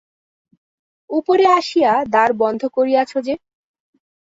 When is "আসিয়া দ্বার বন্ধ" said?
1.57-2.61